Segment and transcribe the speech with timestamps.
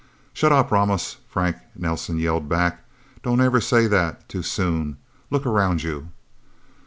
[0.33, 2.83] "Shut up, Ramos!" Frank Nelsen yelled back.
[3.21, 4.97] "Don't ever say that, too soon.
[5.29, 6.07] Look around you!"